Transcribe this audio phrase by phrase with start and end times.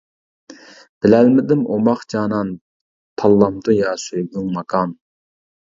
[1.05, 2.49] بىلەلمىدىم ئوماق جانان،
[3.23, 5.01] تاللامدۇ يا سۆيگۈڭ ماكان.